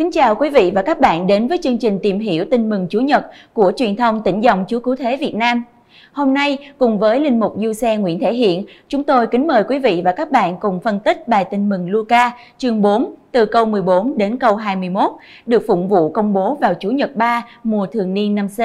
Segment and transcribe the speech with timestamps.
[0.00, 2.86] Kính chào quý vị và các bạn đến với chương trình tìm hiểu tin mừng
[2.90, 5.64] Chúa Nhật của truyền thông tỉnh dòng Chúa Cứu Thế Việt Nam.
[6.12, 9.64] Hôm nay, cùng với Linh Mục Du Xe Nguyễn Thể Hiện, chúng tôi kính mời
[9.68, 13.46] quý vị và các bạn cùng phân tích bài tin mừng Luca, chương 4, từ
[13.46, 15.10] câu 14 đến câu 21,
[15.46, 18.60] được phụng vụ công bố vào Chủ nhật 3 mùa thường niên năm C.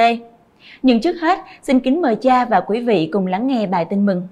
[0.82, 4.06] Nhưng trước hết, xin kính mời cha và quý vị cùng lắng nghe bài tin
[4.06, 4.22] mừng.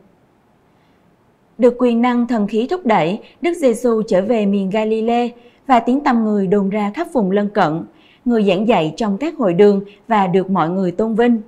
[1.59, 5.29] Được quyền năng thần khí thúc đẩy, Đức Giêsu trở về miền Galilee
[5.67, 7.85] và tiếng tăm người đồn ra khắp vùng lân cận.
[8.25, 11.41] Người giảng dạy trong các hội đường và được mọi người tôn vinh.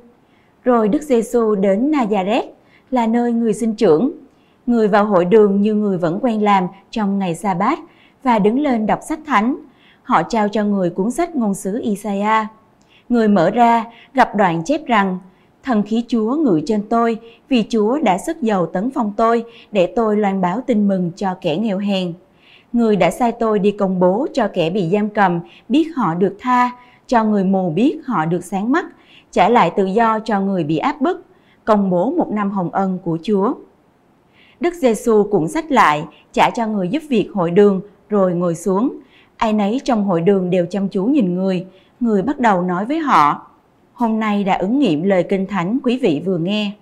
[0.65, 2.47] Rồi Đức Giêsu đến Nazareth,
[2.91, 4.11] là nơi người sinh trưởng.
[4.67, 7.79] Người vào hội đường như người vẫn quen làm trong ngày sa bát
[8.23, 9.57] và đứng lên đọc sách thánh.
[10.03, 12.47] Họ trao cho người cuốn sách ngôn sứ Isaiah.
[13.09, 15.19] Người mở ra, gặp đoạn chép rằng,
[15.63, 19.93] Thần khí Chúa ngự trên tôi, vì Chúa đã sức dầu tấn phong tôi để
[19.97, 22.13] tôi loan báo tin mừng cho kẻ nghèo hèn.
[22.73, 26.37] Người đã sai tôi đi công bố cho kẻ bị giam cầm, biết họ được
[26.41, 26.71] tha,
[27.07, 28.87] cho người mù biết họ được sáng mắt,
[29.31, 31.25] trả lại tự do cho người bị áp bức,
[31.65, 33.55] công bố một năm hồng ân của Chúa.
[34.61, 38.97] Đức Giêsu cũng sách lại, trả cho người giúp việc hội đường, rồi ngồi xuống.
[39.37, 41.67] Ai nấy trong hội đường đều chăm chú nhìn người,
[42.01, 43.51] người bắt đầu nói với họ,
[43.93, 46.73] hôm nay đã ứng nghiệm lời kinh thánh quý vị vừa nghe.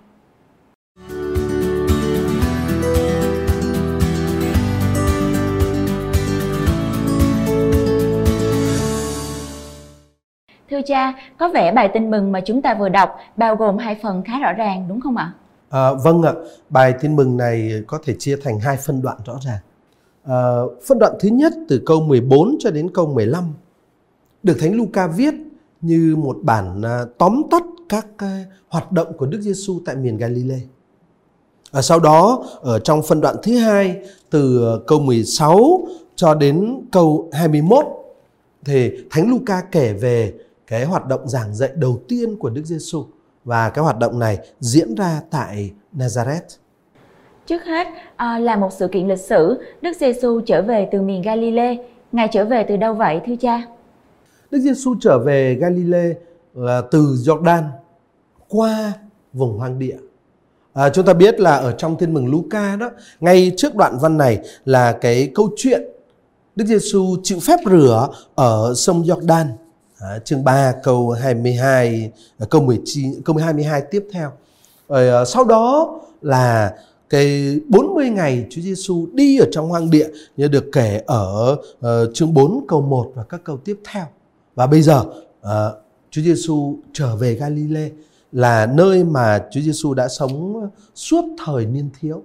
[10.75, 13.99] Thưa cha, có vẻ bài tin mừng mà chúng ta vừa đọc bao gồm hai
[14.03, 15.33] phần khá rõ ràng đúng không ạ?
[15.69, 16.33] À, vâng ạ,
[16.69, 19.59] bài tin mừng này có thể chia thành hai phân đoạn rõ ràng.
[20.23, 20.37] À,
[20.87, 23.43] phân đoạn thứ nhất từ câu 14 cho đến câu 15
[24.43, 25.33] được Thánh Luca viết
[25.81, 30.17] như một bản à, tóm tắt các à, hoạt động của Đức Giêsu tại miền
[30.17, 30.61] Galilee.
[31.71, 36.81] À, sau đó ở trong phân đoạn thứ hai từ à, câu 16 cho đến
[36.91, 37.85] câu 21
[38.65, 40.33] thì Thánh Luca kể về
[40.67, 43.05] cái hoạt động giảng dạy đầu tiên của Đức Giêsu
[43.45, 46.57] và cái hoạt động này diễn ra tại Nazareth.
[47.45, 51.21] Trước hết à, là một sự kiện lịch sử, Đức Giêsu trở về từ miền
[51.21, 51.75] Galilee.
[52.11, 53.61] Ngài trở về từ đâu vậy thưa cha?
[54.51, 56.13] Đức Giêsu trở về Galilee
[56.53, 57.63] là từ Jordan
[58.49, 58.93] qua
[59.33, 59.97] vùng hoang địa.
[60.73, 62.89] À, chúng ta biết là ở trong Tin mừng Luca đó,
[63.19, 65.81] ngay trước đoạn văn này là cái câu chuyện
[66.55, 69.45] Đức Giêsu chịu phép rửa ở sông Jordan
[70.09, 74.31] À, chương 3 câu 22 à, ờ, câu 19 câu 22 tiếp theo.
[74.89, 76.75] Rồi à, sau đó là
[77.09, 80.07] cái 40 ngày Chúa Giêsu đi ở trong hoang địa
[80.37, 84.05] như được kể ở uh, chương 4 câu 1 và các câu tiếp theo.
[84.55, 84.99] Và bây giờ
[85.41, 85.49] uh,
[86.11, 87.89] Chúa Giêsu trở về Galilee
[88.31, 92.23] là nơi mà Chúa Giêsu đã sống suốt thời niên thiếu.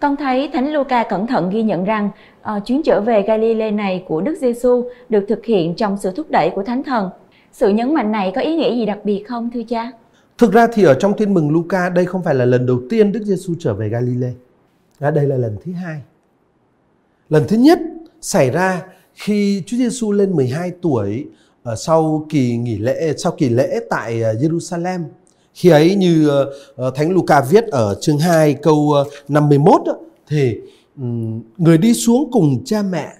[0.00, 2.10] Con thấy Thánh Luca cẩn thận ghi nhận rằng
[2.40, 6.30] uh, chuyến trở về Galilee này của Đức Giêsu được thực hiện trong sự thúc
[6.30, 7.10] đẩy của Thánh Thần.
[7.52, 9.90] Sự nhấn mạnh này có ý nghĩa gì đặc biệt không thưa cha?
[10.38, 13.12] Thực ra thì ở trong Tin mừng Luca đây không phải là lần đầu tiên
[13.12, 14.32] Đức Giêsu trở về Galilee.
[15.00, 16.00] À, đây là lần thứ hai.
[17.28, 17.78] Lần thứ nhất
[18.20, 18.82] xảy ra
[19.14, 21.26] khi Chúa Giêsu lên 12 tuổi
[21.62, 25.00] ờ, sau kỳ nghỉ lễ sau kỳ lễ tại ờ, Jerusalem
[25.58, 29.92] khi ấy như ờ, ờ, Thánh Luca viết ở chương 2 câu ờ, 51 đó,
[30.28, 30.56] thì
[31.58, 33.12] người đi xuống cùng cha mẹ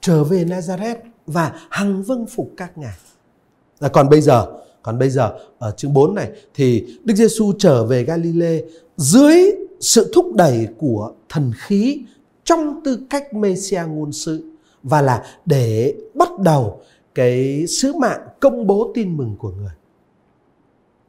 [0.00, 0.96] trở về Nazareth
[1.26, 2.94] và hằng vâng phục các ngài.
[3.80, 4.46] À, còn bây giờ,
[4.82, 8.60] còn bây giờ ở chương 4 này thì Đức Giêsu trở về Galilee
[8.96, 12.00] dưới sự thúc đẩy của thần khí
[12.44, 14.44] trong tư cách Messia ngôn sự
[14.82, 16.80] và là để bắt đầu
[17.14, 19.72] cái sứ mạng công bố tin mừng của người.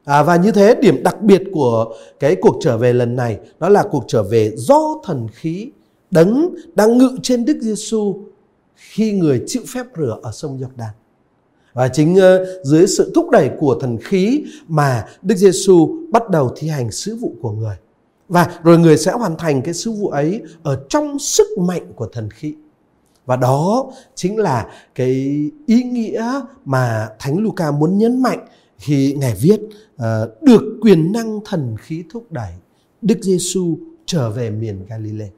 [0.06, 3.68] À, và như thế điểm đặc biệt của cái cuộc trở về lần này đó
[3.68, 5.70] là cuộc trở về do thần khí
[6.10, 8.16] đấng đang ngự trên Đức Giêsu
[8.76, 10.90] khi người chịu phép rửa ở sông Giọc-đan.
[11.72, 16.52] Và chính uh, dưới sự thúc đẩy của thần khí mà Đức Giêsu bắt đầu
[16.56, 17.76] thi hành sứ vụ của người.
[18.28, 22.06] Và rồi người sẽ hoàn thành cái sứ vụ ấy ở trong sức mạnh của
[22.12, 22.54] thần khí.
[23.26, 25.10] Và đó chính là cái
[25.66, 28.46] ý nghĩa mà Thánh Luca muốn nhấn mạnh
[28.78, 29.60] khi ngài viết
[29.98, 32.50] Ờ, được quyền năng thần khí thúc đẩy
[33.02, 35.28] Đức Giêsu trở về miền Galilee.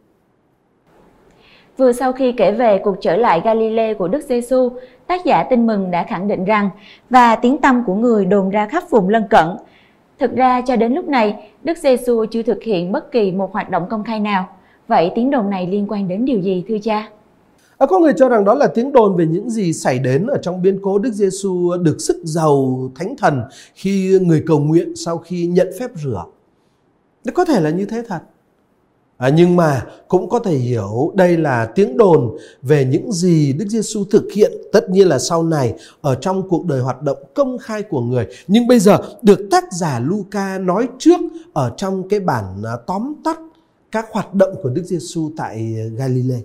[1.77, 4.73] Vừa sau khi kể về cuộc trở lại Galilee của Đức Giêsu,
[5.07, 6.71] tác giả Tin mừng đã khẳng định rằng
[7.11, 9.47] và tiếng tâm của người đồn ra khắp vùng lân cận.
[10.19, 13.71] Thực ra cho đến lúc này, Đức Giêsu chưa thực hiện bất kỳ một hoạt
[13.71, 14.49] động công khai nào.
[14.89, 17.09] Vậy tiếng đồn này liên quan đến điều gì thưa cha?
[17.79, 20.39] À, có người cho rằng đó là tiếng đồn về những gì xảy đến ở
[20.43, 23.43] trong biến cố Đức Giêsu được sức giàu thánh thần
[23.75, 26.25] khi người cầu nguyện sau khi nhận phép rửa.
[27.25, 28.21] Nó có thể là như thế thật.
[29.17, 33.65] À, nhưng mà cũng có thể hiểu đây là tiếng đồn về những gì Đức
[33.69, 37.59] Giêsu thực hiện tất nhiên là sau này ở trong cuộc đời hoạt động công
[37.59, 41.21] khai của người nhưng bây giờ được tác giả Luca nói trước
[41.53, 43.39] ở trong cái bản à, tóm tắt
[43.93, 46.41] các hoạt động của Đức Giêsu tại à, Galilee.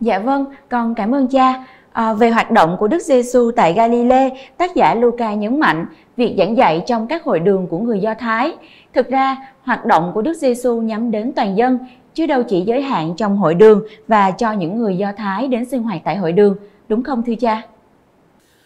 [0.00, 1.66] Dạ vâng, con cảm ơn cha.
[1.92, 6.34] À, về hoạt động của Đức Giêsu tại Galilee, tác giả Luca nhấn mạnh việc
[6.38, 8.54] giảng dạy trong các hội đường của người Do Thái.
[8.94, 11.78] Thực ra, hoạt động của Đức Giêsu nhắm đến toàn dân,
[12.14, 15.64] chứ đâu chỉ giới hạn trong hội đường và cho những người Do Thái đến
[15.64, 16.56] sinh hoạt tại hội đường,
[16.88, 17.62] đúng không thưa cha?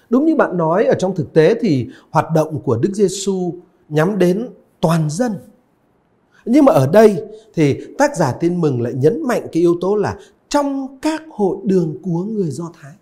[0.08, 3.54] Đúng như bạn nói, ở trong thực tế thì hoạt động của Đức Giêsu
[3.88, 4.48] nhắm đến
[4.80, 5.32] toàn dân.
[6.44, 7.22] Nhưng mà ở đây
[7.54, 10.14] thì tác giả tin mừng lại nhấn mạnh cái yếu tố là
[10.50, 12.92] trong các hội đường của người Do Thái.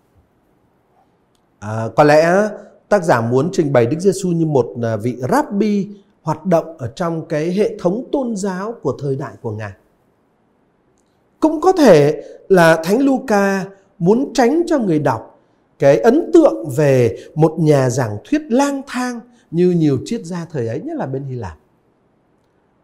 [1.59, 2.49] À, có lẽ
[2.89, 5.87] tác giả muốn trình bày Đức Giêsu như một à, vị rabbi
[6.21, 9.71] hoạt động ở trong cái hệ thống tôn giáo của thời đại của Ngài.
[11.39, 13.65] Cũng có thể là Thánh Luca
[13.99, 15.39] muốn tránh cho người đọc
[15.79, 19.19] cái ấn tượng về một nhà giảng thuyết lang thang
[19.51, 21.57] như nhiều triết gia thời ấy nhất là bên Hy Lạp.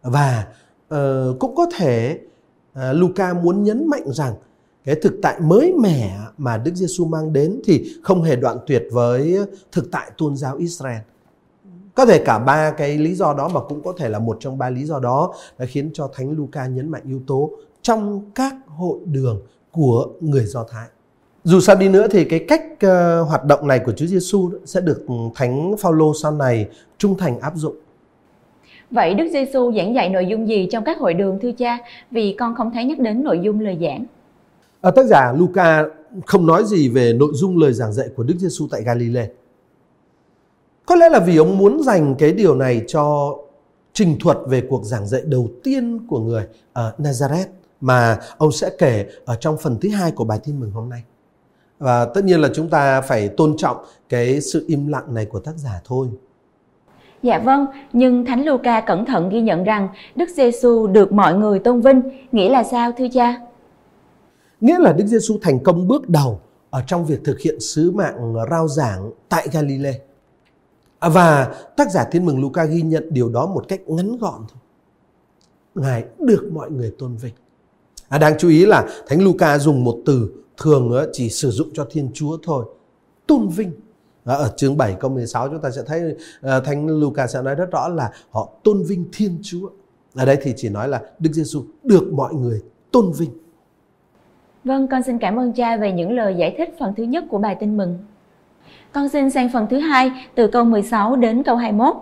[0.01, 0.47] Và
[0.93, 2.19] uh, cũng có thể
[2.71, 4.33] uh, Luca muốn nhấn mạnh rằng
[4.85, 8.83] cái thực tại mới mẻ mà Đức Giêsu mang đến thì không hề đoạn tuyệt
[8.91, 9.37] với
[9.71, 10.99] thực tại tôn giáo Israel.
[11.95, 14.57] Có thể cả ba cái lý do đó mà cũng có thể là một trong
[14.57, 17.51] ba lý do đó đã khiến cho Thánh Luca nhấn mạnh yếu tố
[17.81, 19.41] trong các hội đường
[19.71, 20.87] của người Do Thái.
[21.43, 24.81] Dù sao đi nữa thì cái cách uh, hoạt động này của Chúa Giêsu sẽ
[24.81, 25.05] được
[25.35, 26.67] Thánh Phaolô sau này
[26.97, 27.75] trung thành áp dụng.
[28.91, 31.77] Vậy Đức Giêsu giảng dạy nội dung gì trong các hội đường thưa cha?
[32.11, 34.05] Vì con không thấy nhắc đến nội dung lời giảng.
[34.85, 35.85] À, tác giả Luca
[36.25, 39.27] không nói gì về nội dung lời giảng dạy của Đức Giêsu tại Galilee.
[40.85, 43.35] Có lẽ là vì ông muốn dành cái điều này cho
[43.93, 47.45] trình thuật về cuộc giảng dạy đầu tiên của người ở Nazareth
[47.81, 51.03] mà ông sẽ kể ở trong phần thứ hai của bài tin mừng hôm nay.
[51.79, 53.77] Và tất nhiên là chúng ta phải tôn trọng
[54.09, 56.07] cái sự im lặng này của tác giả thôi.
[57.23, 61.59] Dạ vâng, nhưng Thánh Luca cẩn thận ghi nhận rằng Đức Giêsu được mọi người
[61.59, 63.41] tôn vinh, nghĩa là sao thưa cha?
[64.61, 68.33] Nghĩa là Đức Giêsu thành công bước đầu ở trong việc thực hiện sứ mạng
[68.51, 69.99] rao giảng tại Galilee.
[70.99, 74.41] À, và tác giả thiên mừng Luca ghi nhận điều đó một cách ngắn gọn
[74.49, 74.59] thôi.
[75.75, 77.33] Ngài được mọi người tôn vinh.
[78.09, 81.69] À, đáng chú ý là Thánh Luca dùng một từ thường ờ, chỉ sử dụng
[81.73, 82.65] cho Thiên Chúa thôi.
[83.27, 83.71] Tôn vinh.
[84.25, 87.55] À, ở chương 7 câu 16 chúng ta sẽ thấy uh, Thánh Luca sẽ nói
[87.55, 89.69] rất rõ là họ tôn vinh Thiên Chúa.
[90.15, 92.61] Ở đây thì chỉ nói là Đức Giêsu được mọi người
[92.91, 93.31] tôn vinh.
[94.65, 97.37] Vâng, con xin cảm ơn cha về những lời giải thích phần thứ nhất của
[97.37, 97.97] bài tin mừng.
[98.91, 101.95] Con xin sang phần thứ hai từ câu 16 đến câu 21.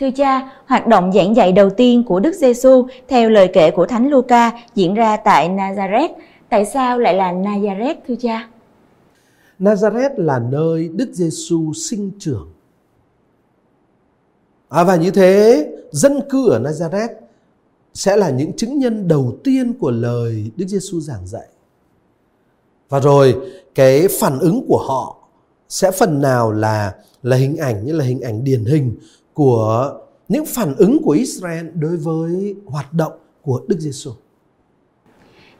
[0.00, 3.86] Thưa cha, hoạt động giảng dạy đầu tiên của Đức Giêsu theo lời kể của
[3.86, 6.08] Thánh Luca diễn ra tại Nazareth.
[6.48, 8.48] Tại sao lại là Nazareth thưa cha?
[9.60, 12.48] Nazareth là nơi Đức Giêsu sinh trưởng.
[14.68, 17.14] À, và như thế, dân cư ở Nazareth
[17.94, 21.46] sẽ là những chứng nhân đầu tiên của lời Đức Giêsu giảng dạy.
[22.90, 23.36] Và rồi
[23.74, 25.16] cái phản ứng của họ
[25.68, 28.96] sẽ phần nào là là hình ảnh như là hình ảnh điển hình
[29.34, 29.92] của
[30.28, 34.10] những phản ứng của Israel đối với hoạt động của Đức Giêsu.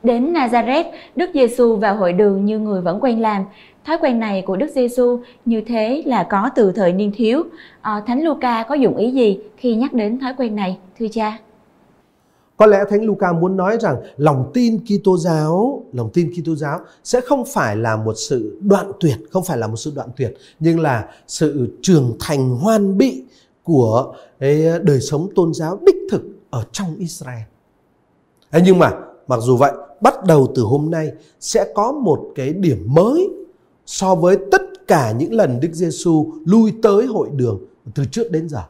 [0.03, 0.85] Đến Nazareth,
[1.17, 3.45] Đức Giêsu vào hội đường như người vẫn quen làm.
[3.85, 7.43] Thói quen này của Đức Giêsu như thế là có từ thời niên thiếu.
[7.81, 11.39] À, Thánh Luca có dụng ý gì khi nhắc đến thói quen này, thưa cha?
[12.61, 16.81] Có lẽ Thánh Luca muốn nói rằng lòng tin Kitô giáo, lòng tin Kitô giáo
[17.05, 20.35] sẽ không phải là một sự đoạn tuyệt, không phải là một sự đoạn tuyệt,
[20.59, 23.25] nhưng là sự trưởng thành hoan bị
[23.63, 24.15] của
[24.83, 27.43] đời sống tôn giáo đích thực ở trong Israel.
[28.51, 28.93] Thế nhưng mà
[29.29, 33.29] mặc dù vậy, bắt đầu từ hôm nay sẽ có một cái điểm mới
[33.87, 37.61] so với tất cả những lần Đức Giêsu lui tới hội đường
[37.95, 38.63] từ trước đến giờ.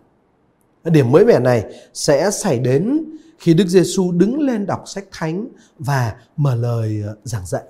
[0.85, 3.05] Điểm mới mẻ này sẽ xảy đến
[3.41, 5.47] khi Đức Giêsu đứng lên đọc sách thánh
[5.79, 7.63] và mở lời ờ, giảng dạy.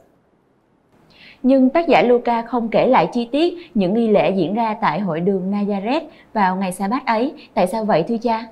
[1.43, 5.01] Nhưng tác giả Luca không kể lại chi tiết những nghi lễ diễn ra tại
[5.01, 6.01] hội đường Nazareth
[6.33, 7.35] vào ngày sa bát ấy.
[7.55, 8.49] Tại sao vậy thưa cha?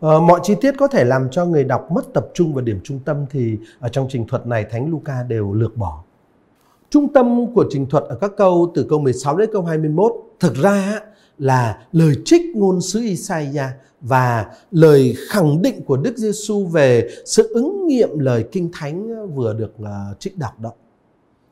[0.00, 2.80] Ờ, mọi chi tiết có thể làm cho người đọc mất tập trung vào điểm
[2.84, 6.02] trung tâm thì ở trong trình thuật này Thánh Luca đều lược bỏ.
[6.90, 10.54] Trung tâm của trình thuật ở các câu từ câu 16 đến câu 21 thực
[10.54, 11.00] ra
[11.38, 17.50] là lời trích ngôn sứ Isaiah và lời khẳng định của Đức Giêsu về sự
[17.54, 20.72] ứng nghiệm lời kinh thánh ờ, vừa được uh, trích đọc đó.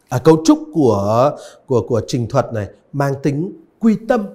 [0.08, 1.36] À, cấu trúc của
[1.66, 4.26] của của trình thuật này mang tính quy tâm.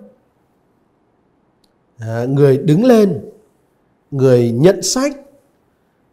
[1.98, 3.22] À, người đứng lên,
[4.12, 5.16] người nhận sách,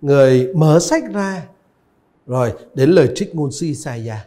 [0.00, 1.46] người mở sách ra
[2.26, 4.26] rồi đến lời trích ngôn sư Isaiah.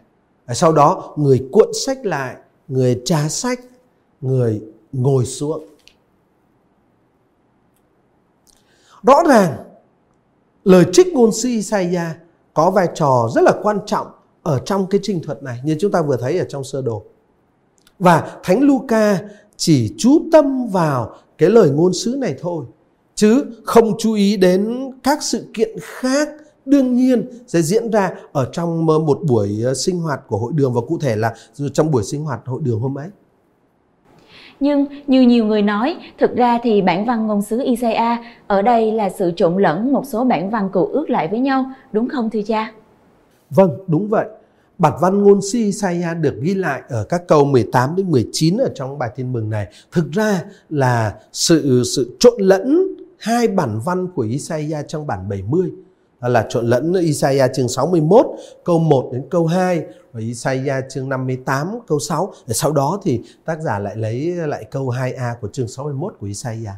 [0.53, 2.35] Sau đó người cuộn sách lại,
[2.67, 3.59] người trả sách,
[4.21, 4.61] người
[4.91, 5.63] ngồi xuống.
[9.03, 9.57] Rõ ràng,
[10.63, 12.17] lời trích ngôn sĩ Isaiah
[12.53, 14.07] có vai trò rất là quan trọng
[14.43, 17.03] ở trong cái trình thuật này, như chúng ta vừa thấy ở trong sơ đồ.
[17.99, 19.19] Và Thánh Luca
[19.57, 22.65] chỉ chú tâm vào cái lời ngôn sứ này thôi,
[23.15, 26.29] chứ không chú ý đến các sự kiện khác
[26.65, 30.53] đương nhiên sẽ diễn ra ở trong ờ, một buổi ờ, sinh hoạt của hội
[30.55, 31.35] đường, và cụ thể là
[31.73, 33.07] trong buổi sinh hoạt hội đường hôm ấy.
[34.59, 38.91] Nhưng như nhiều người nói, thực ra thì bản văn ngôn sứ Isaiah ở đây
[38.91, 42.29] là sự trộn lẫn một số bản văn cựu ước lại với nhau, đúng không
[42.29, 42.71] thưa cha?
[43.49, 44.25] Vâng, đúng vậy.
[44.77, 48.69] Bản văn ngôn sứ Isaiah được ghi lại ở các câu 18 đến 19 ở
[48.75, 49.67] trong bài tin mừng này.
[49.91, 55.71] Thực ra là sự sự trộn lẫn hai bản văn của Isaiah trong bản 70
[56.29, 58.25] là trộn lẫn Isaiah chương 61
[58.63, 63.21] câu 1 đến câu 2 và Isaiah chương 58 câu 6 để sau đó thì
[63.45, 66.75] tác giả lại lấy lại câu 2a của chương 61 của Isaiah.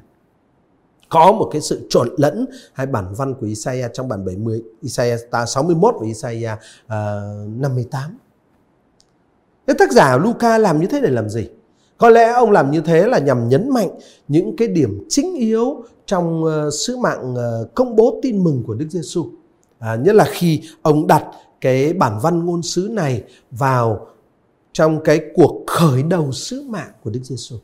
[1.09, 5.19] Có một cái sự trộn lẫn hai bản văn của Isaiah trong bản 70 Isaiah
[5.47, 8.17] 61 và Isaiah ờ, uh, 58
[9.67, 11.49] Thế tác giả Luca làm như thế để làm gì?
[11.97, 13.89] Có lẽ ông làm như thế là nhằm nhấn mạnh
[14.27, 18.73] những cái điểm chính yếu trong uh, sứ mạng uh, công bố tin mừng của
[18.73, 19.25] Đức Giêsu.
[19.79, 21.25] À, nhất là khi ông đặt
[21.61, 24.07] cái bản văn ngôn sứ này vào
[24.73, 27.55] trong cái cuộc khởi đầu sứ mạng của Đức Giêsu.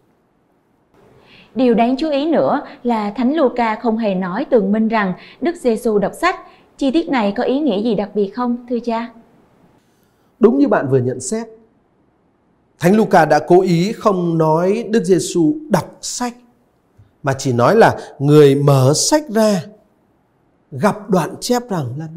[1.55, 5.55] Điều đáng chú ý nữa là Thánh Luca không hề nói tường minh rằng Đức
[5.55, 6.35] Giêsu đọc sách.
[6.77, 9.11] Chi tiết này có ý nghĩa gì đặc biệt không, thưa cha?
[10.39, 11.47] Đúng như bạn vừa nhận xét,
[12.81, 16.35] Thánh Luca đã cố ý không nói Đức Giêsu đọc sách
[17.23, 19.63] mà chỉ nói là người mở sách ra
[20.71, 22.07] gặp đoạn chép rằng là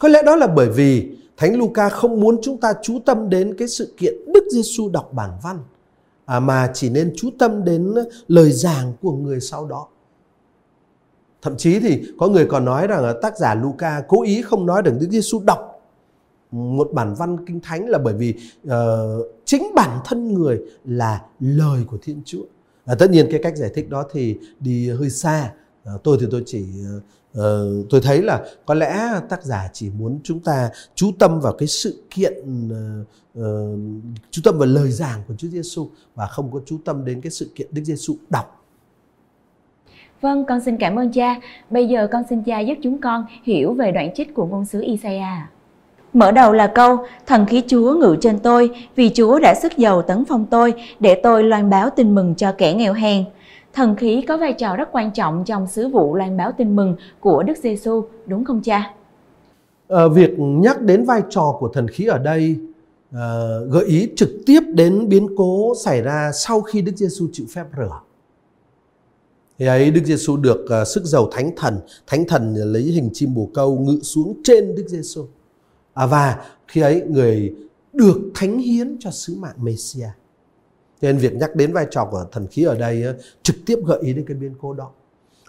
[0.00, 3.56] có lẽ đó là bởi vì Thánh Luca không muốn chúng ta chú tâm đến
[3.58, 5.58] cái sự kiện Đức Giêsu đọc bản văn
[6.24, 7.94] à, mà chỉ nên chú tâm đến
[8.28, 9.86] lời giảng của người sau đó.
[11.42, 14.82] Thậm chí thì có người còn nói rằng tác giả Luca cố ý không nói
[14.84, 15.69] rằng Đức Giêsu đọc
[16.50, 18.34] một bản văn kinh thánh là bởi vì
[18.66, 18.72] uh,
[19.44, 22.42] chính bản thân người là lời của Thiên Chúa.
[22.84, 25.52] À, tất nhiên cái cách giải thích đó thì đi hơi xa.
[25.84, 26.64] À, tôi thì tôi chỉ
[27.38, 27.42] uh,
[27.90, 31.68] tôi thấy là có lẽ tác giả chỉ muốn chúng ta chú tâm vào cái
[31.68, 33.40] sự kiện uh,
[34.30, 37.30] chú tâm vào lời giảng của Chúa Giêsu và không có chú tâm đến cái
[37.30, 38.56] sự kiện Đức Giêsu đọc
[40.20, 41.40] Vâng, con xin cảm ơn cha.
[41.70, 44.82] Bây giờ con xin cha giúp chúng con hiểu về đoạn trích của ngôn sứ
[44.82, 45.48] Isaiah.
[46.12, 50.02] Mở đầu là câu, thần khí Chúa ngự trên tôi, vì Chúa đã sức giàu
[50.02, 53.24] tấn phong tôi, để tôi loan báo tin mừng cho kẻ nghèo hèn.
[53.72, 56.96] Thần khí có vai trò rất quan trọng trong sứ vụ loan báo tin mừng
[57.20, 58.94] của Đức Giêsu, đúng không cha?
[59.88, 62.56] À, việc nhắc đến vai trò của thần khí ở đây
[63.12, 67.46] à, gợi ý trực tiếp đến biến cố xảy ra sau khi Đức Giêsu chịu
[67.54, 68.00] phép rửa.
[69.58, 73.34] Thì ấy Đức Giêsu được à, sức giàu thánh thần, thánh thần lấy hình chim
[73.34, 75.24] bồ câu ngự xuống trên Đức Giêsu.
[75.94, 77.54] À, và khi ấy người
[77.92, 80.08] được thánh hiến cho sứ mạng Messia.
[81.00, 83.04] Nên việc nhắc đến vai trò của thần khí ở đây
[83.42, 84.90] trực tiếp gợi ý đến cái biến cố đó.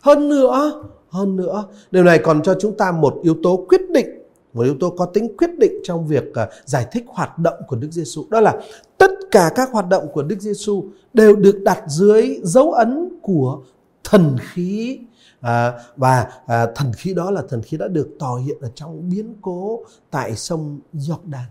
[0.01, 4.07] Hơn nữa, hơn nữa, điều này còn cho chúng ta một yếu tố quyết định,
[4.53, 7.75] một yếu tố có tính quyết định trong việc à, giải thích hoạt động của
[7.75, 8.25] Đức Giêsu.
[8.29, 8.61] Đó là
[8.97, 10.83] tất cả các hoạt động của Đức Giêsu
[11.13, 13.61] đều được đặt dưới dấu ấn của
[14.03, 14.99] thần khí
[15.41, 19.09] à, và à, thần khí đó là thần khí đã được tỏ hiện ở trong
[19.09, 19.79] biến cố
[20.11, 21.45] tại sông Jordan.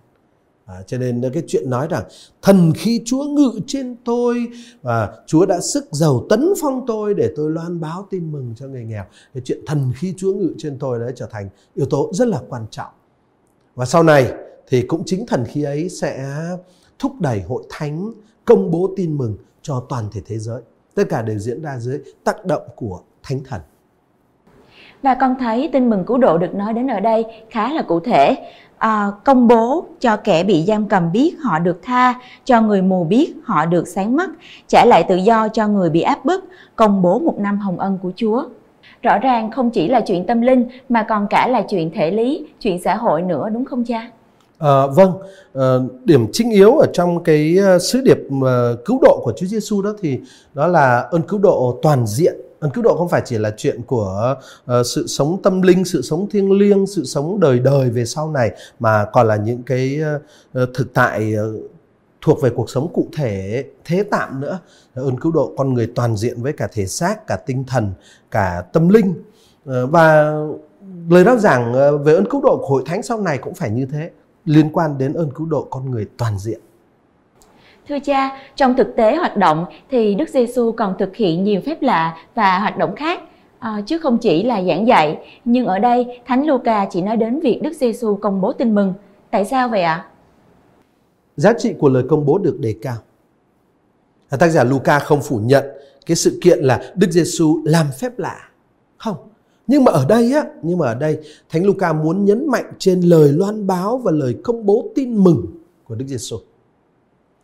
[0.64, 2.04] À, cho nên cái chuyện nói rằng
[2.42, 4.48] thần khí Chúa ngự trên tôi
[4.82, 8.66] và Chúa đã sức giàu tấn phong tôi để tôi loan báo tin mừng cho
[8.66, 9.04] người nghèo.
[9.34, 12.40] Cái chuyện thần khí Chúa ngự trên tôi đã trở thành yếu tố rất là
[12.48, 12.90] quan trọng.
[13.74, 14.32] Và sau này
[14.68, 16.34] thì cũng chính thần khí ấy sẽ
[16.98, 18.12] thúc đẩy hội thánh
[18.44, 20.62] công bố tin mừng cho toàn thể thế giới.
[20.94, 23.60] Tất cả đều diễn ra dưới tác động của thánh thần.
[25.02, 28.00] Và con thấy tin mừng cứu độ được nói đến ở đây khá là cụ
[28.00, 28.36] thể.
[28.78, 32.14] À, công bố cho kẻ bị giam cầm biết họ được tha,
[32.44, 34.30] cho người mù biết họ được sáng mắt,
[34.68, 36.44] trả lại tự do cho người bị áp bức,
[36.76, 38.44] công bố một năm hồng ân của Chúa.
[39.02, 42.46] Rõ ràng không chỉ là chuyện tâm linh mà còn cả là chuyện thể lý,
[42.60, 44.10] chuyện xã hội nữa đúng không cha?
[44.58, 45.12] À, vâng,
[45.54, 45.64] à,
[46.04, 49.82] điểm chính yếu ở trong cái à, sứ điệp à, cứu độ của Chúa Giêsu
[49.82, 50.20] đó thì
[50.54, 53.82] đó là ơn cứu độ toàn diện ơn cứu độ không phải chỉ là chuyện
[53.86, 58.04] của uh, sự sống tâm linh sự sống thiêng liêng sự sống đời đời về
[58.04, 60.00] sau này mà còn là những cái
[60.62, 61.70] uh, thực tại uh,
[62.20, 64.58] thuộc về cuộc sống cụ thể thế tạm nữa.
[64.94, 67.92] Ơn cứu độ con người toàn diện với cả thể xác cả tinh thần
[68.30, 69.14] cả tâm linh.
[69.64, 70.32] Và
[71.08, 71.72] lời rao giảng
[72.04, 74.10] về ơn cứu độ của hội thánh sau này cũng phải như thế
[74.44, 76.60] liên quan đến ơn cứu độ con người toàn diện.
[77.90, 81.82] Thưa cha, trong thực tế hoạt động thì Đức Giêsu còn thực hiện nhiều phép
[81.82, 83.20] lạ và hoạt động khác
[83.58, 85.18] à, chứ không chỉ là giảng dạy.
[85.44, 88.94] Nhưng ở đây Thánh Luca chỉ nói đến việc Đức Giêsu công bố tin mừng.
[89.30, 90.06] Tại sao vậy ạ?
[91.36, 92.96] Giá trị của lời công bố được đề cao.
[94.38, 95.64] Tác giả Luca không phủ nhận
[96.06, 98.36] cái sự kiện là Đức Giêsu làm phép lạ.
[98.96, 99.16] Không.
[99.66, 101.18] Nhưng mà ở đây á, nhưng mà ở đây
[101.48, 105.46] Thánh Luca muốn nhấn mạnh trên lời loan báo và lời công bố tin mừng
[105.84, 106.36] của Đức Giêsu.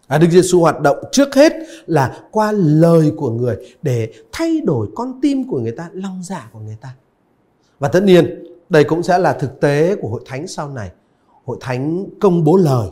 [0.09, 1.53] À, Đức Giêsu hoạt động trước hết
[1.87, 6.49] là qua lời của người để thay đổi con tim của người ta, lòng dạ
[6.53, 6.89] của người ta.
[7.79, 10.91] Và tất nhiên, đây cũng sẽ là thực tế của hội thánh sau này.
[11.45, 12.89] Hội thánh công bố lời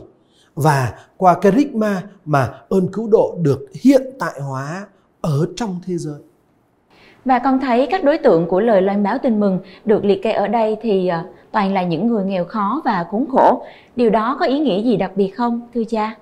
[0.55, 4.87] và qua kerygma mà ơn cứu độ được hiện tại hóa
[5.21, 6.19] ở trong thế giới.
[7.25, 10.31] Và con thấy các đối tượng của lời loan báo tin mừng được liệt kê
[10.31, 13.63] ở đây thì à, toàn là những người nghèo khó và khốn khổ.
[13.95, 16.15] Điều đó có ý nghĩa gì đặc biệt không, thưa cha?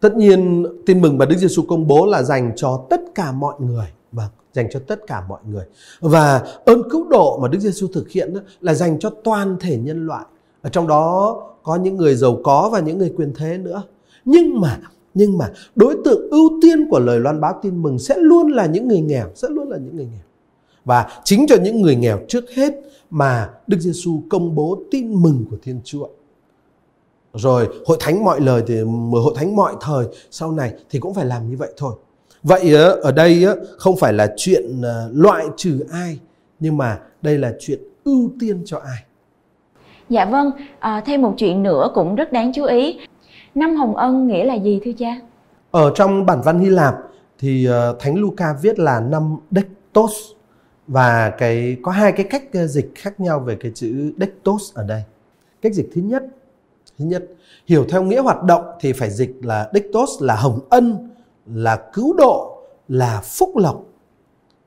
[0.00, 3.54] Tất nhiên tin mừng mà Đức Giêsu công bố là dành cho tất cả mọi
[3.58, 5.64] người và vâng, dành cho tất cả mọi người.
[6.00, 10.06] Và ơn cứu độ mà Đức Giêsu thực hiện là dành cho toàn thể nhân
[10.06, 10.24] loại.
[10.62, 13.82] Ở trong đó có những người giàu có và những người quyền thế nữa.
[14.24, 14.80] Nhưng mà
[15.14, 18.66] nhưng mà đối tượng ưu tiên của lời loan báo tin mừng sẽ luôn là
[18.66, 20.22] những người nghèo, sẽ luôn là những người nghèo.
[20.84, 22.74] Và chính cho những người nghèo trước hết
[23.10, 26.08] mà Đức Giêsu công bố tin mừng của Thiên Chúa
[27.34, 28.80] rồi hội thánh mọi lời thì
[29.12, 31.94] hội thánh mọi thời sau này thì cũng phải làm như vậy thôi.
[32.42, 33.46] Vậy ở đây
[33.78, 36.18] không phải là chuyện ờ, loại trừ ai
[36.60, 39.04] nhưng mà đây là chuyện ưu tiên cho ai?
[40.08, 42.98] Dạ vâng à, thêm một chuyện nữa cũng rất đáng chú ý.
[43.54, 45.20] Năm hồng ân nghĩa là gì thưa cha?
[45.70, 46.94] Ở trong bản văn hy lạp
[47.38, 50.12] thì ờ, thánh luca viết là năm dektos
[50.86, 55.02] và cái có hai cái cách dịch khác nhau về cái chữ dektos ở đây.
[55.62, 56.22] Cách dịch thứ nhất
[57.00, 57.24] Thứ nhất,
[57.66, 61.08] hiểu theo nghĩa hoạt động thì phải dịch là Dictos là hồng ân,
[61.46, 63.84] là cứu độ, là phúc lộc.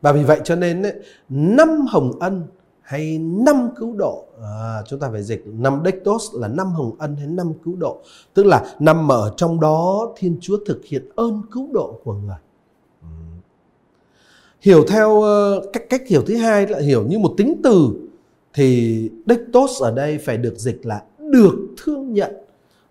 [0.01, 0.93] Và vì vậy cho nên ấy,
[1.29, 2.43] năm hồng ân
[2.81, 7.15] hay năm cứu độ à, chúng ta phải dịch năm Dictos là năm hồng ân
[7.15, 8.01] hay năm cứu độ.
[8.33, 12.13] Tức là năm mà ở trong đó Thiên Chúa thực hiện ơn cứu độ của
[12.13, 12.37] người.
[13.01, 13.07] Ừ.
[14.61, 17.89] Hiểu theo ờ, cách cách hiểu thứ hai là hiểu như một tính từ
[18.53, 21.01] thì Dictos ở đây phải được dịch là
[21.33, 22.33] được thương nhận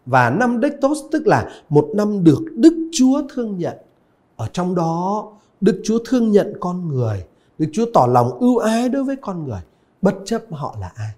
[0.07, 3.77] và năm đích tốt tức là một năm được Đức Chúa thương nhận.
[4.37, 5.27] Ở trong đó
[5.61, 7.25] Đức Chúa thương nhận con người,
[7.59, 9.61] Đức Chúa tỏ lòng ưu ái đối với con người,
[10.03, 11.11] bất chấp họ là ai.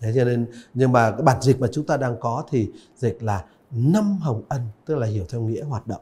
[0.00, 3.22] Thế cho nên nhưng mà cái bản dịch mà chúng ta đang có thì dịch
[3.22, 6.00] là năm hồng ân, tức là hiểu theo nghĩa hoạt động.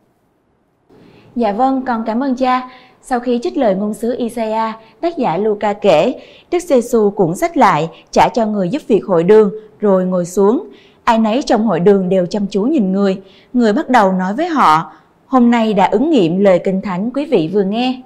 [1.37, 2.71] Dạ vâng, còn cảm ơn cha.
[3.07, 6.15] Sau khi trích lời ngôn sứ Isaiah, tác giả Luca kể,
[6.51, 10.25] Đức giê -xu cũng sách lại, trả cho người giúp việc hội đường, rồi ngồi
[10.25, 10.69] xuống.
[11.05, 13.21] Ai nấy trong hội đường đều chăm chú nhìn người.
[13.53, 14.93] Người bắt đầu nói với họ,
[15.27, 18.03] hôm nay đã ứng nghiệm lời kinh thánh quý vị vừa nghe.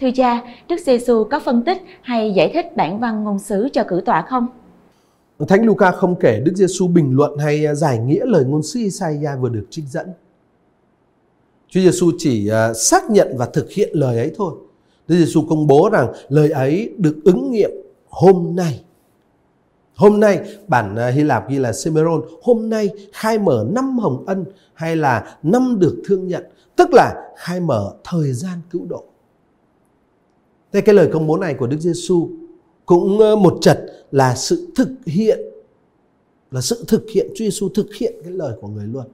[0.00, 3.68] Thưa cha, Đức giê -xu có phân tích hay giải thích bản văn ngôn sứ
[3.72, 4.46] cho cử tọa không?
[5.48, 8.80] Thánh Luca không kể Đức Giêsu bình luận hay à, giải nghĩa lời ngôn sứ
[8.80, 10.06] Isaiah vừa được trích dẫn.
[11.74, 14.54] Chúa Giêsu chỉ à, xác nhận và thực hiện lời ấy thôi.
[15.08, 17.70] Đức Giêsu công bố rằng lời ấy được ứng nghiệm
[18.08, 18.84] hôm nay.
[19.94, 24.24] Hôm nay bản à, Hy Lạp ghi là Semeron, hôm nay khai mở năm hồng
[24.26, 26.44] ân hay là năm được thương nhận,
[26.76, 29.04] tức là khai mở thời gian cứu độ.
[30.72, 32.28] Thế cái lời công bố này của Đức Giêsu
[32.86, 35.38] cũng một chật là sự thực hiện
[36.50, 39.04] là sự thực hiện Chúa Giêsu thực hiện cái lời của người luôn.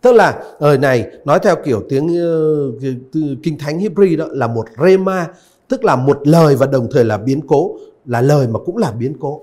[0.00, 2.70] Tức là lời này nói theo kiểu tiếng ờ,
[3.42, 5.28] kinh thánh Hebrew đó là một rema,
[5.68, 8.92] tức là một lời và đồng thời là biến cố, là lời mà cũng là
[8.92, 9.42] biến cố.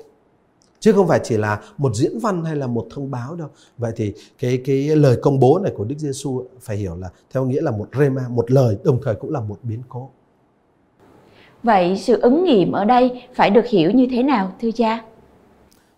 [0.79, 3.47] Chứ không phải chỉ là một diễn văn hay là một thông báo đâu.
[3.77, 7.45] Vậy thì cái cái lời công bố này của Đức Giêsu phải hiểu là theo
[7.45, 10.09] nghĩa là một rema, một lời đồng thời cũng là một biến cố.
[11.63, 15.03] Vậy sự ứng nghiệm ở đây phải được hiểu như thế nào thưa cha?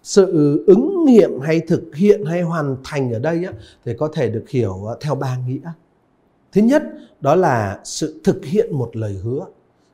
[0.05, 3.53] Sự ứng nghiệm hay thực hiện hay hoàn thành ở đây á,
[3.85, 5.71] thì có thể được hiểu ờ, theo ba nghĩa.
[6.51, 6.83] Thứ nhất
[7.21, 9.45] đó là sự thực hiện một lời hứa.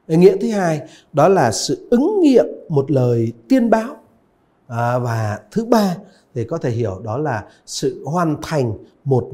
[0.07, 0.81] Nghĩa thứ hai
[1.13, 3.95] đó là sự ứng nghiệm một lời tiên báo.
[4.67, 5.97] À, và thứ ba
[6.33, 9.31] thì có thể hiểu đó là sự hoàn thành một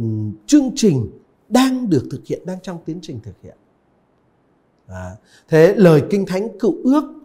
[0.47, 1.09] chương trình
[1.49, 3.55] đang được thực hiện đang trong tiến trình thực hiện.
[4.87, 5.11] À,
[5.47, 7.16] thế lời kinh thánh cựu ước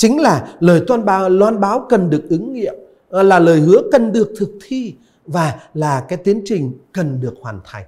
[0.00, 2.74] chính là lời toan báo loan báo cần được ứng nghiệm
[3.10, 4.94] ờ, là lời hứa cần được thực thi
[5.26, 7.84] và là cái tiến trình cần được hoàn thành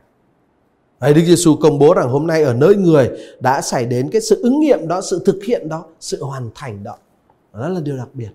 [1.00, 4.20] Đấy, Đức Giêsu công bố rằng hôm nay ở nơi người đã xảy đến cái
[4.20, 6.96] sự ứng nghiệm đó, sự thực hiện đó, sự hoàn thành đó.
[7.52, 8.30] Đó là điều đặc biệt.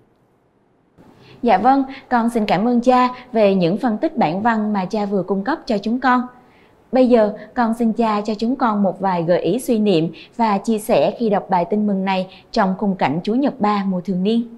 [1.42, 5.06] Dạ vâng, con xin cảm ơn cha về những phân tích bản văn mà cha
[5.06, 6.22] vừa cung cấp cho chúng con.
[6.92, 10.58] Bây giờ, con xin cha cho chúng con một vài gợi ý suy niệm và
[10.58, 14.00] chia sẻ khi đọc bài tin mừng này trong khung cảnh Chúa Nhật Ba mùa
[14.00, 14.56] thường niên.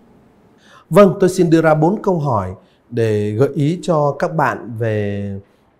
[0.91, 2.55] Vâng, tôi xin đưa ra bốn câu hỏi
[2.91, 5.35] để gợi ý cho các bạn về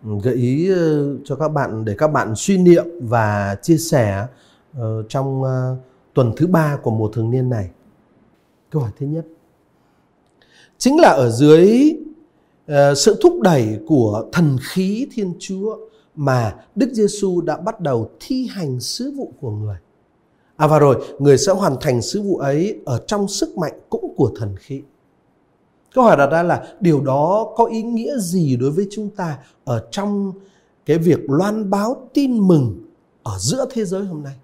[0.05, 4.27] ừ, gợi ý ờ, cho các bạn để các bạn suy niệm và chia sẻ
[4.79, 5.49] uh, trong uh,
[6.15, 7.71] tuần thứ ba của mùa thường niên này.
[8.71, 9.25] Câu hỏi thứ nhất
[10.79, 11.95] chính là ở dưới
[12.73, 15.77] uh, sự thúc đẩy của thần khí Thiên Chúa
[16.15, 19.77] mà Đức Giêsu đã bắt đầu thi hành sứ vụ của người.
[20.57, 24.15] À và rồi, người sẽ hoàn thành sứ vụ ấy ở trong sức mạnh cũng
[24.17, 24.83] của thần khí.
[25.95, 29.39] Câu hỏi đặt ra là điều đó có ý nghĩa gì đối với chúng ta
[29.65, 30.33] ở trong
[30.87, 32.85] cái việc loan báo tin mừng
[33.23, 34.35] ở giữa thế giới hôm nay?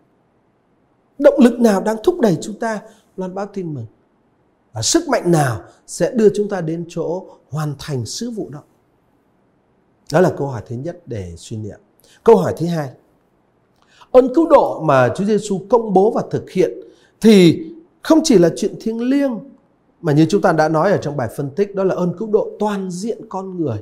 [1.19, 2.81] Động lực nào đang thúc đẩy chúng ta
[3.17, 3.87] loan báo tin mừng?
[4.73, 8.63] Và sức mạnh nào sẽ đưa chúng ta đến chỗ hoàn thành sứ vụ đó?
[10.13, 11.79] Đó là câu hỏi thứ nhất để suy niệm.
[12.25, 12.91] Câu hỏi thứ hai.
[14.11, 16.73] Ơn cứu độ mà Chúa Giêsu công bố và thực hiện
[17.21, 17.65] thì
[18.03, 19.39] không chỉ là chuyện thiêng liêng
[20.01, 22.29] mà như chúng ta đã nói ở trong bài phân tích đó là ơn cứu
[22.29, 23.79] độ toàn diện con người.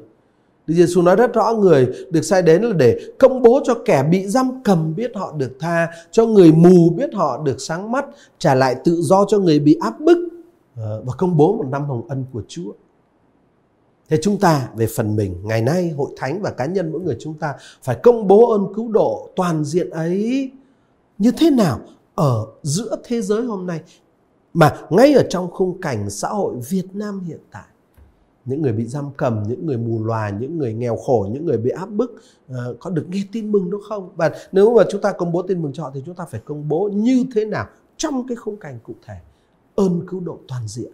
[0.67, 4.03] Đức Giêsu nói rất rõ người được sai đến là để công bố cho kẻ
[4.11, 8.07] bị giam cầm biết họ được tha, cho người mù biết họ được sáng mắt,
[8.39, 10.29] trả lại tự do cho người bị áp bức
[10.77, 12.73] ờ, và công bố một năm hồng ân của Chúa.
[14.09, 17.17] Thế chúng ta về phần mình ngày nay hội thánh và cá nhân mỗi người
[17.21, 20.51] chúng ta phải công bố ơn cứu độ toàn diện ấy
[21.19, 21.81] như thế nào
[22.15, 23.81] ở giữa thế giới hôm nay
[24.55, 27.65] mà ngay ở trong khung cảnh xã hội Việt Nam hiện tại
[28.45, 31.59] những người bị giam cầm, những người mù loà, những người nghèo khổ, những người
[31.59, 34.11] bị áp bức uh, có được nghe tin mừng đúng không?
[34.17, 36.41] Và nếu mà chúng ta công bố tin mừng cho họ thì chúng ta phải
[36.45, 39.15] công bố như thế nào trong cái khung cảnh cụ thể
[39.75, 40.93] ơn cứu độ toàn diện.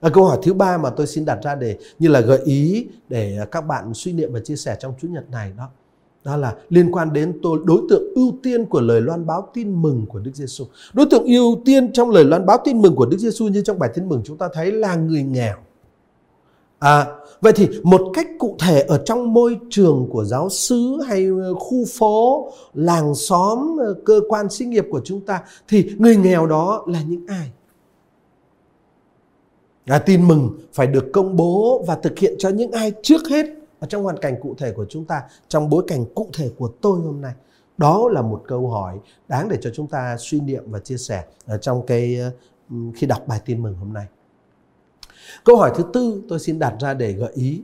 [0.00, 2.86] À, câu hỏi thứ ba mà tôi xin đặt ra để như là gợi ý
[3.08, 5.68] để các bạn suy niệm và chia sẻ trong Chủ nhật này đó
[6.24, 9.82] đó là liên quan đến tôi đối tượng ưu tiên của lời loan báo tin
[9.82, 10.64] mừng của Đức Giêsu.
[10.92, 13.78] Đối tượng ưu tiên trong lời loan báo tin mừng của Đức Giêsu như trong
[13.78, 15.56] bài tin mừng chúng ta thấy là người nghèo.
[16.78, 17.06] À,
[17.40, 21.54] vậy thì một cách cụ thể ở trong môi trường của giáo xứ hay ờ,
[21.54, 26.46] khu phố, làng xóm, ờ, cơ quan sinh nghiệp của chúng ta thì người nghèo
[26.46, 27.50] đó là những ai?
[29.88, 33.46] À, tin mừng phải được công bố và thực hiện cho những ai trước hết
[33.80, 36.68] ở trong hoàn cảnh cụ thể của chúng ta trong bối cảnh cụ thể của
[36.80, 37.32] tôi hôm nay.
[37.78, 38.98] Đó là một câu hỏi
[39.28, 42.18] đáng để cho chúng ta suy niệm và chia sẻ ở trong cái
[42.94, 44.06] khi đọc bài tin mừng hôm nay.
[45.44, 47.62] Câu hỏi thứ tư tôi xin đặt ra để gợi ý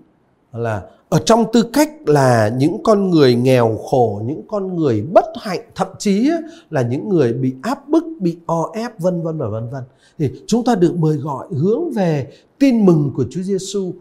[0.53, 5.25] là ở trong tư cách là những con người nghèo khổ những con người bất
[5.41, 6.31] hạnh thậm chí
[6.71, 9.83] là những người bị áp bức bị o ép vân vân và vân vân
[10.19, 13.93] thì chúng ta được mời gọi hướng về tin mừng của Chúa Giêsu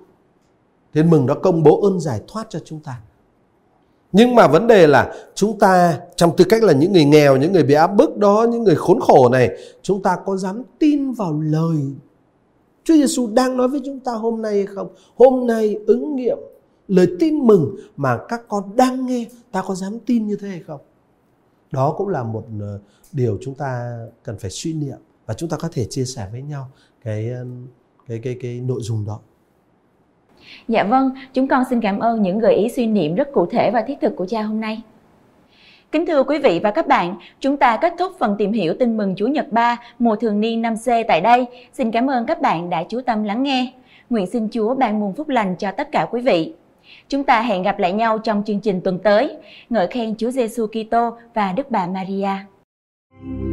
[0.94, 3.02] Tin mừng đã công bố ơn giải thoát cho chúng ta.
[4.12, 7.54] Nhưng mà vấn đề là chúng ta trong tư cách là những người nghèo, những
[7.54, 9.50] người bị áp bức đó, những người khốn khổ này,
[9.82, 11.78] chúng ta có dám tin vào lời
[12.84, 14.88] Chúa Giêsu đang nói với chúng ta hôm nay hay không?
[15.16, 16.38] Hôm nay ứng nghiệm
[16.88, 20.60] lời tin mừng mà các con đang nghe, ta có dám tin như thế hay
[20.60, 20.82] không?
[21.72, 22.80] Đó cũng là một ờ,
[23.12, 26.42] điều chúng ta cần phải suy niệm và chúng ta có thể chia sẻ với
[26.42, 26.68] nhau
[27.04, 27.46] cái ờ,
[28.08, 29.20] cái cái cái nội dung đó.
[30.68, 33.72] Dạ vâng, chúng con xin cảm ơn những gợi ý suy niệm rất cụ thể
[33.72, 34.82] và thiết thực của cha hôm nay.
[35.92, 38.98] Kính thưa quý vị và các bạn, chúng ta kết thúc phần tìm hiểu tin
[38.98, 41.46] mừng Chúa Nhật Ba mùa thường niên năm C tại đây.
[41.74, 43.74] Xin cảm ơn các bạn đã chú tâm lắng nghe.
[44.10, 46.54] Nguyện xin Chúa ban muôn phúc lành cho tất cả quý vị.
[47.10, 49.36] Chúng ta hẹn gặp lại nhau trong chương trình tuần tới.
[49.70, 52.54] Ngợi khen Chúa Giêsu Kitô và Đức Bà Maria.
[53.22, 53.53] Thank you.